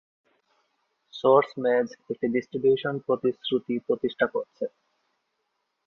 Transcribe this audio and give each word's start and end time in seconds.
Source 1.13 1.49
mage 1.57 1.87
একটি 2.09 2.27
distribution 2.27 2.95
প্রতিশ্রুতি 2.99 3.75
প্রতিষ্ঠা 3.87 4.25
করেছে। 4.27 4.65